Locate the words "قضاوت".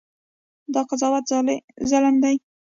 0.89-1.25